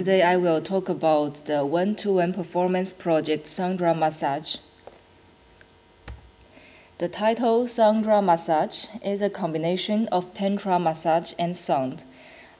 [0.00, 4.56] Today I will talk about the one-to-one performance project Sandra Massage.
[6.96, 12.04] The title Sandra Massage is a combination of tantra massage and sound.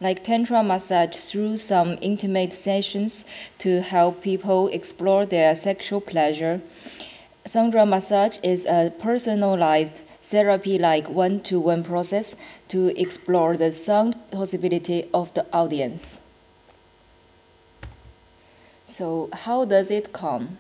[0.03, 3.25] Like tantra massage through some intimate sessions
[3.61, 6.61] to help people explore their sexual pleasure.
[7.47, 12.37] Sandra massage is a personalized therapy like one to one process
[12.69, 16.21] to explore the sound possibility of the audience.
[19.01, 20.59] So, how does it come?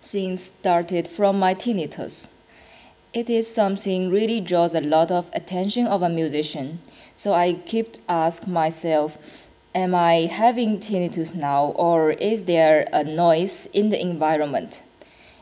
[0.00, 2.30] Things started from my tinnitus.
[3.12, 6.78] It is something really draws a lot of attention of a musician.
[7.14, 13.68] So I kept ask myself, am I having tinnitus now or is there a noise
[13.74, 14.82] in the environment?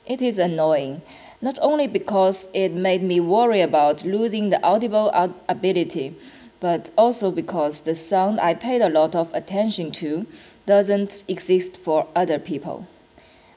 [0.04, 1.02] It is annoying,
[1.40, 5.12] not only because it made me worry about losing the audible
[5.48, 6.16] ability,
[6.58, 10.26] but also because the sound I paid a lot of attention to
[10.66, 12.86] doesn't exist for other people.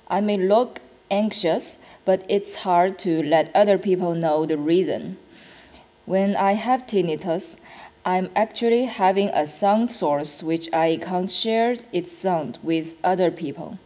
[0.08, 5.17] I may look anxious, but it's hard to let other people know the reason.
[6.06, 7.58] When I have tinnitus,
[8.06, 13.80] I'm actually having a sound source which I can't share its sound with other people.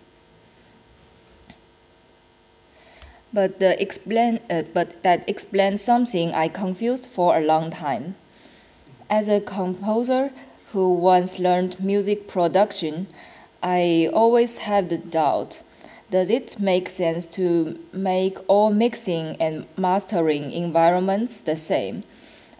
[3.31, 8.15] But, the explain, uh, but that explains something I confused for a long time.
[9.09, 10.31] As a composer
[10.71, 13.07] who once learned music production,
[13.61, 15.61] I always have the doubt
[16.11, 22.03] does it make sense to make all mixing and mastering environments the same?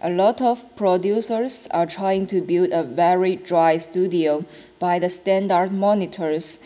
[0.00, 4.44] A lot of producers are trying to build a very dry studio
[4.78, 6.60] by the standard monitors,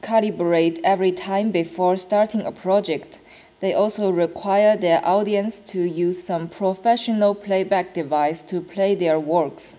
[0.00, 3.18] calibrate every time before starting a project.
[3.58, 9.76] They also require their audience to use some professional playback device to play their works.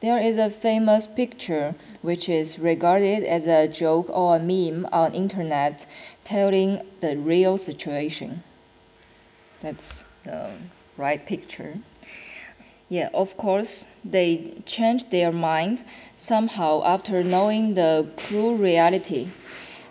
[0.00, 5.14] There is a famous picture which is regarded as a joke or a meme on
[5.14, 5.84] internet
[6.24, 8.42] telling the real situation.
[9.60, 10.52] That's the
[10.96, 11.78] right picture.
[12.88, 15.84] Yeah, of course, they change their mind
[16.16, 19.28] somehow after knowing the cruel reality.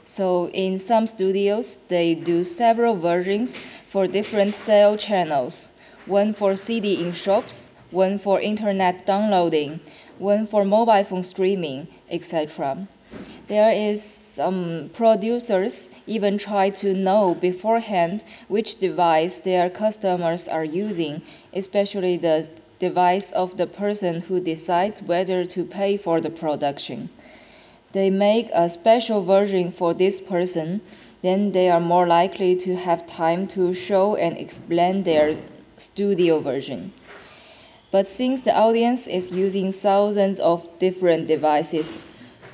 [0.04, 7.00] So, in some studios, they do several versions for different sale channels one for CD
[7.00, 9.80] in shops, one for internet downloading,
[10.18, 12.88] one for mobile phone streaming, etc.
[13.48, 21.24] There is some producers even try to know beforehand which device their customers are using,
[21.52, 27.10] especially the device of the person who decides whether to pay for the production.
[27.92, 30.82] They make a special version for this person,
[31.24, 35.42] then they are more likely to have time to show and explain their
[35.76, 36.94] studio version.
[37.92, 42.00] But since the audience is using thousands of different devices,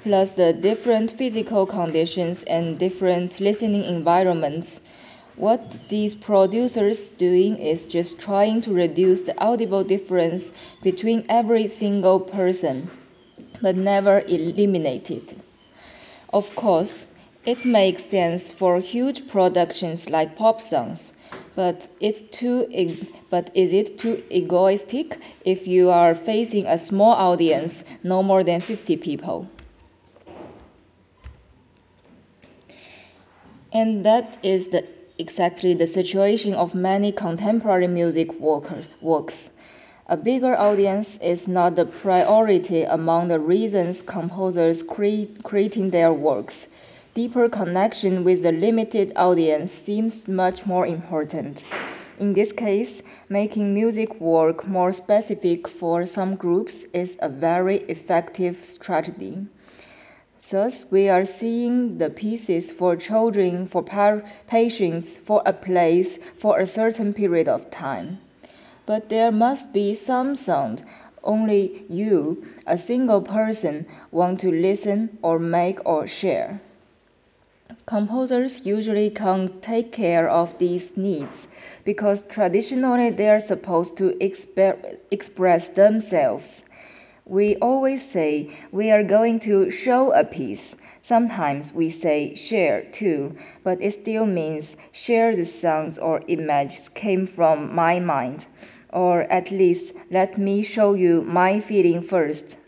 [0.03, 4.81] plus the different physical conditions and different listening environments,
[5.35, 12.21] what these producers doing is just trying to reduce the audible difference between every single
[12.21, 12.89] person,
[13.61, 15.35] but never eliminate it.
[16.31, 17.14] Of course,
[17.45, 21.13] it makes sense for huge productions like pop songs,
[21.55, 22.67] but it's too
[23.29, 28.61] but is it too egoistic if you are facing a small audience, no more than
[28.61, 29.49] 50 people?
[33.71, 34.85] And that is the
[35.17, 39.51] exactly the situation of many contemporary music worker, works.
[40.07, 46.67] A bigger audience is not the priority among the reasons composers create creating their works.
[47.15, 51.63] Deeper connection with the limited audience seems much more important.
[52.19, 58.65] In this case, making music work more specific for some groups is a very effective
[58.65, 59.47] strategy.
[60.51, 66.67] Thus, we are seeing the pieces for children, for patients, for a place, for a
[66.67, 68.19] certain period of time.
[68.85, 70.83] But there must be some sound
[71.23, 76.59] only you, a single person, want to listen or make or share.
[77.85, 81.47] Composers usually can't take care of these needs
[81.83, 86.63] because traditionally they are supposed to exp express themselves
[87.25, 90.77] we always say we are going to show a piece.
[91.01, 97.25] Sometimes we say share too, but it still means share the sounds or images came
[97.25, 98.45] from my mind.
[98.89, 102.59] Or at least let me show you my feeling first.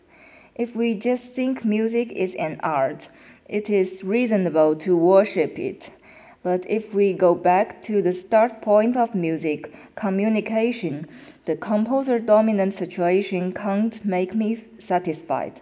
[0.55, 3.09] If we just think music is an art,
[3.47, 5.91] it is reasonable to worship it.
[6.43, 11.07] But if we go back to the start point of music, communication,
[11.45, 15.61] the composer dominant situation can't make me satisfied.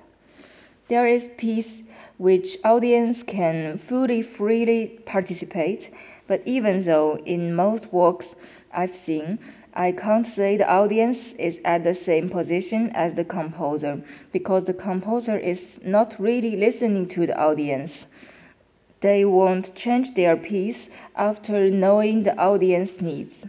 [0.87, 1.83] There is piece
[2.17, 5.89] which audience can fully freely participate,
[6.27, 8.35] but even though in most works
[8.71, 9.39] I've seen,
[9.77, 14.01] I can't say the audience is at the same position as the composer
[14.31, 18.07] because the composer is not really listening to the audience.
[19.01, 23.45] They won't change their piece after knowing the audience needs.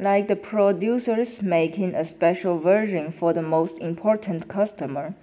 [0.00, 5.14] Like the producers making a special version for the most important customer.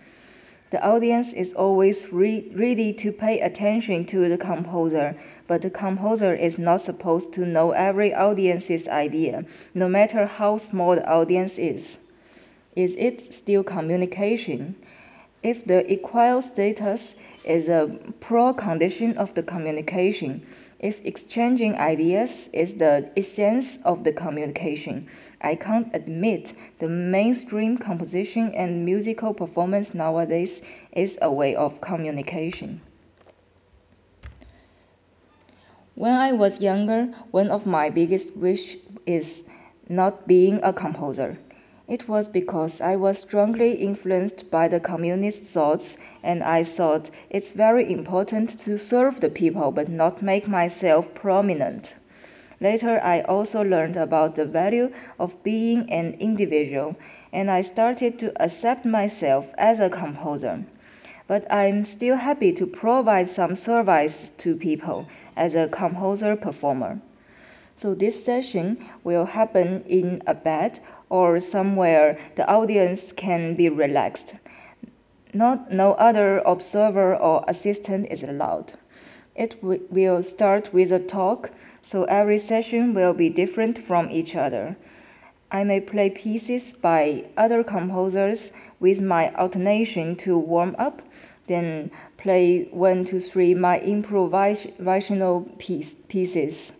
[0.69, 5.15] The audience is always re- ready to pay attention to the composer,
[5.47, 10.95] but the composer is not supposed to know every audience's idea, no matter how small
[10.95, 11.99] the audience is.
[12.75, 14.75] Is it still communication?
[15.43, 20.45] If the equal status is a pro condition of the communication,
[20.79, 25.07] if exchanging ideas is the essence of the communication,
[25.39, 30.61] I can't admit the mainstream composition and musical performance nowadays
[30.91, 32.81] is a way of communication.
[35.93, 39.49] When I was younger, one of my biggest wish is
[39.89, 41.39] not being a composer.
[41.87, 47.51] It was because I was strongly influenced by the communist thoughts, and I thought it's
[47.51, 51.95] very important to serve the people but not make myself prominent.
[52.59, 56.97] Later, I also learned about the value of being an individual,
[57.31, 60.65] and I started to accept myself as a composer.
[61.27, 65.07] But I'm still happy to provide some service to people
[65.37, 66.99] as a composer performer.
[67.77, 70.79] So this session will happen in a bed
[71.09, 74.33] or somewhere the audience can be relaxed.
[75.31, 78.73] Not, no other observer or assistant is allowed.
[79.35, 81.51] It will start with a talk,
[81.83, 84.75] so every session will be different from each other.
[85.51, 91.03] I may play pieces by other composers with my alternation to warm up,
[91.45, 96.73] then play one, two, three my improvisational piece, pieces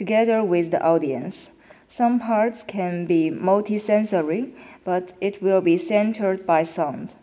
[0.00, 1.50] together with the audience.
[1.86, 7.16] Some parts can be multisensory, but it will be centered by sound.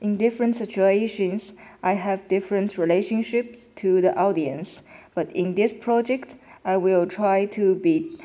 [0.00, 4.82] In different situations, I have different relationships to the audience,
[5.14, 6.34] but in this project,
[6.64, 8.18] I will try to be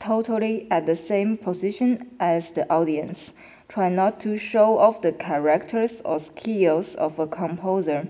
[0.00, 3.32] totally at the same position as the audience.
[3.68, 8.08] Try not to show off the characters or skills of a composer.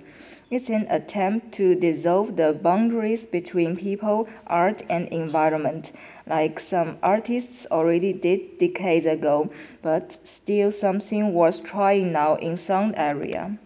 [0.49, 5.91] It's an attempt to dissolve the boundaries between people, art, and environment,
[6.25, 9.51] like some artists already did decades ago,
[9.83, 13.59] but still something worth trying now in sound area.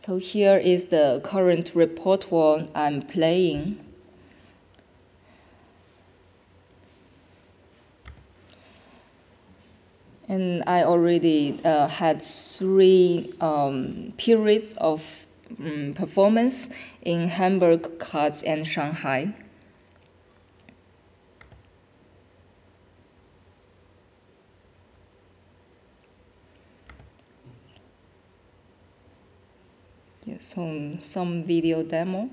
[0.00, 3.83] So here is the current repertoire I'm playing.
[10.34, 15.26] And I already uh, had three um, periods of
[15.60, 16.68] um, performance
[17.02, 19.34] in Hamburg, Graz, and Shanghai.
[30.24, 32.30] Yes, so some video demo.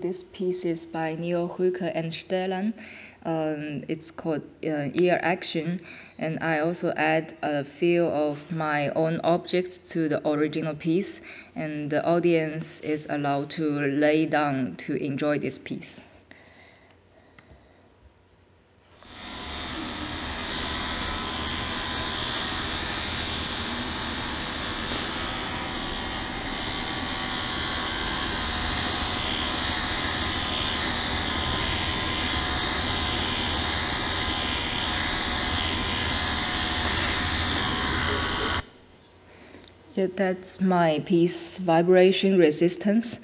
[0.00, 2.74] This piece is by Neil Huyke and Stellan.
[3.24, 5.80] Um, it's called uh, Ear Action,
[6.18, 11.22] and I also add a few of my own objects to the original piece,
[11.54, 16.02] and the audience is allowed to lay down to enjoy this piece.
[39.96, 43.20] Yeah, that's my piece, vibration resistance.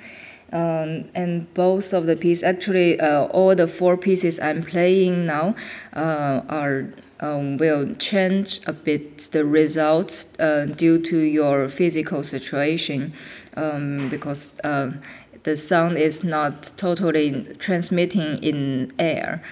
[0.54, 5.54] Um, and both of the pieces, actually, uh, all the four pieces I'm playing now
[5.92, 13.12] uh, are um, will change a bit the results uh, due to your physical situation,
[13.54, 14.92] um, because uh,
[15.42, 19.42] the sound is not totally transmitting in air.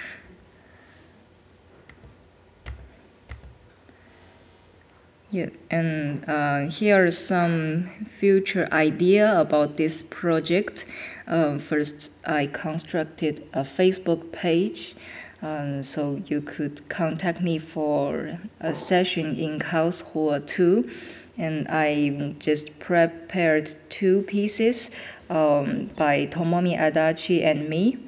[5.33, 7.85] Yeah, and uh, here are some
[8.19, 10.87] future idea about this project.
[11.25, 14.97] Uh, first, I constructed a Facebook page,
[15.41, 20.91] um, so you could contact me for a session in Karlsruhe too.
[21.39, 24.91] And I just prepared two pieces
[25.31, 27.99] um, by Tomomi Adachi and me,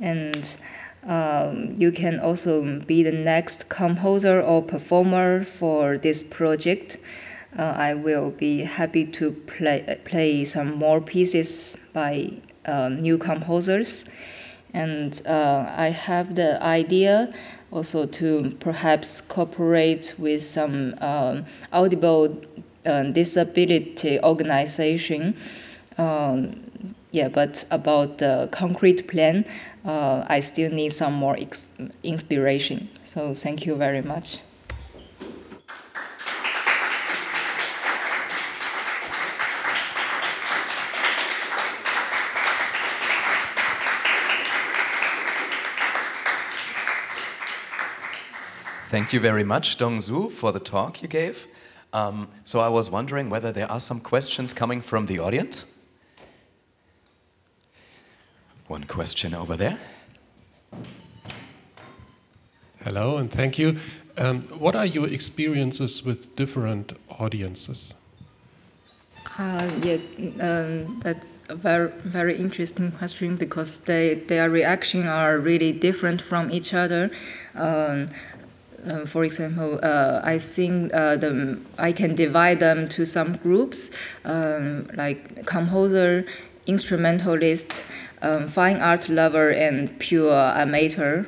[0.00, 0.56] and
[1.06, 6.98] um, you can also be the next composer or performer for this project.
[7.56, 12.32] Uh, I will be happy to play, play some more pieces by
[12.66, 14.04] uh, new composers.
[14.74, 17.32] And uh, I have the idea
[17.70, 22.42] also to perhaps cooperate with some um, audible
[22.84, 25.36] uh, disability organization.
[25.96, 29.46] Um, yeah, but about the concrete plan,
[29.86, 31.38] uh, I still need some more
[32.02, 32.90] inspiration.
[33.04, 34.38] So thank you very much.
[48.88, 51.46] Thank you very much, Dongzu, for the talk you gave.
[51.92, 55.75] Um, so I was wondering whether there are some questions coming from the audience.
[58.68, 59.78] One question over there.
[62.82, 63.78] Hello, and thank you.
[64.18, 67.94] Um, what are your experiences with different audiences?
[69.38, 69.98] Uh, yeah,
[70.40, 76.50] um, that's a very very interesting question because they their reaction are really different from
[76.50, 77.10] each other.
[77.54, 78.08] Um,
[78.84, 83.90] um, for example, uh, I think uh, the I can divide them to some groups,
[84.24, 86.24] um, like composer,
[86.66, 87.84] instrumentalist,
[88.22, 91.26] um, fine art lover and pure amateur,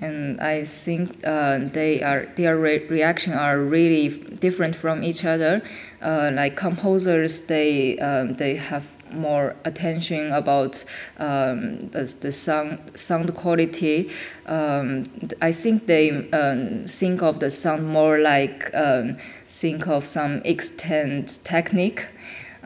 [0.00, 5.62] and I think uh, they are their re- reaction are really different from each other.
[6.02, 10.84] Uh, like composers, they um, they have more attention about
[11.18, 14.10] um, the, the sound sound quality.
[14.46, 15.04] Um,
[15.40, 19.16] I think they um, think of the sound more like um,
[19.48, 22.06] think of some extent technique,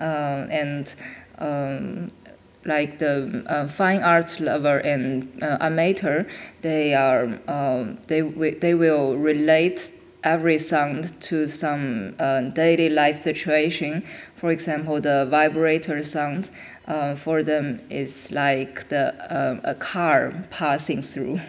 [0.01, 0.93] uh, and
[1.41, 2.09] um,
[2.65, 6.25] like the uh, fine art lover and uh, amateur,
[6.61, 9.93] they are um, they they will relate
[10.23, 14.03] every sound to some uh, daily life situation.
[14.37, 16.51] For example, the vibrator sound
[16.87, 21.41] uh, for them is like the uh, a car passing through.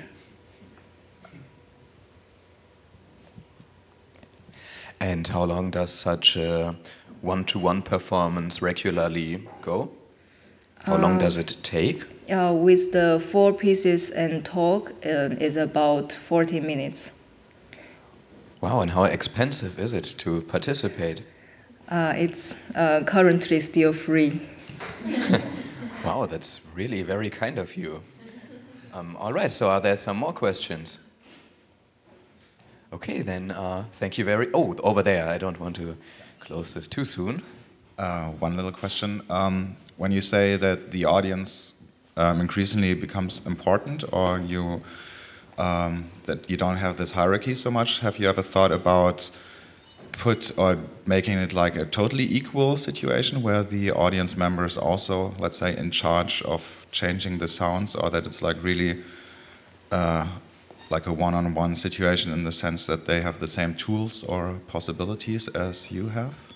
[5.00, 6.76] And how long does such a
[7.22, 9.92] one-to-one performance regularly go?
[10.84, 12.04] How long does it take?
[12.30, 17.12] Uh, with the four pieces and talk, uh, is about 40 minutes.
[18.62, 21.24] Wow, and how expensive is it to participate?
[21.88, 24.42] Uh, it's uh, currently still free.
[26.06, 28.02] wow, that's really very kind of you.
[28.94, 31.00] Um, all right, so are there some more questions?
[32.94, 34.50] Okay, then uh, thank you very.
[34.54, 35.28] Oh, over there.
[35.28, 35.96] I don't want to
[36.42, 37.42] close this too soon.
[37.98, 39.22] Uh, one little question.
[39.30, 41.82] Um, when you say that the audience
[42.18, 44.82] um, increasingly becomes important, or you
[45.58, 49.32] um, that you don't have this hierarchy so much, have you ever thought about
[50.12, 55.58] put or making it like a totally equal situation where the audience members also, let's
[55.58, 59.02] say, in charge of changing the sounds, or that it's like really
[59.92, 60.28] uh,
[60.92, 65.48] like a one-on-one situation in the sense that they have the same tools or possibilities
[65.50, 66.48] as you have?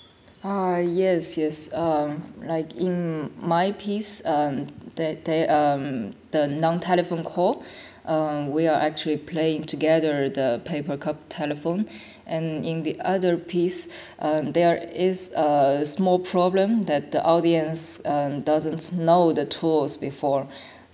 [0.43, 1.73] Uh, yes, yes.
[1.73, 7.63] Um, like in my piece, um, they, they, um, the non-telephone call,
[8.05, 11.89] um, we are actually playing together the paper cup telephone.
[12.27, 13.87] And in the other piece,
[14.19, 20.47] um, there is a small problem that the audience um, doesn't know the tools before.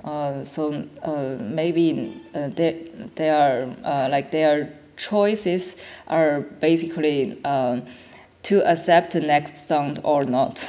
[0.04, 3.68] Uh, so uh, maybe uh, they, they are
[4.10, 5.78] like their choices
[6.08, 7.84] are basically um,
[8.44, 10.68] to accept the next sound or not.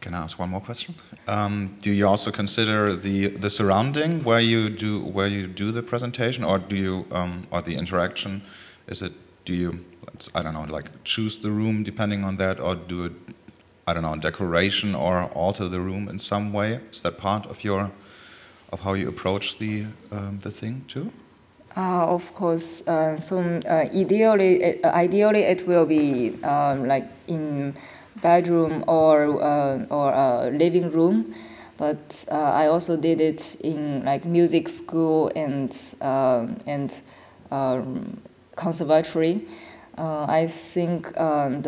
[0.00, 0.94] Can I ask one more question?
[1.26, 5.82] Um, do you also consider the the surrounding where you do where you do the
[5.82, 8.42] presentation, or do you um, or the interaction?
[8.86, 9.12] Is it
[9.46, 9.84] do you,
[10.34, 13.12] I don't know, like choose the room depending on that, or do it,
[13.86, 16.80] I don't know, decoration or alter the room in some way?
[16.90, 17.90] Is that part of your,
[18.72, 21.12] of how you approach the um, the thing too?
[21.76, 22.86] Uh, of course.
[22.86, 27.74] Uh, so uh, ideally, uh, ideally it will be um, like in
[28.22, 31.34] bedroom or uh, or a living room,
[31.76, 37.00] but uh, I also did it in like music school and and
[37.50, 38.20] um,
[38.54, 39.46] conservatory.
[39.98, 41.62] I think um,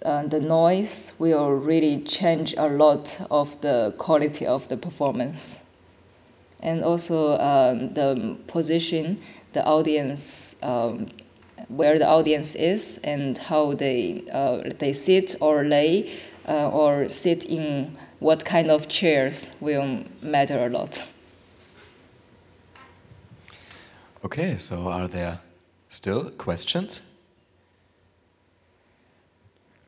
[0.00, 5.64] the the noise will really change a lot of the quality of the performance
[6.60, 9.18] and also um, the position
[9.52, 11.08] the audience um,
[11.68, 16.12] where the audience is and how they uh, they sit or lay
[16.48, 21.02] uh, or sit in what kind of chairs will matter a lot.
[24.24, 25.40] Okay, so are there
[25.88, 27.02] still questions?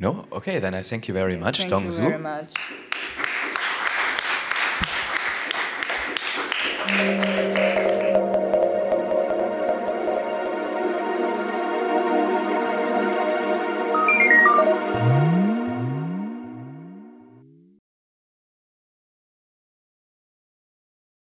[0.00, 0.26] No?
[0.30, 1.96] Okay, then I thank you very much, Dong Zhu.
[1.96, 2.22] Thank you very
[7.18, 7.27] much.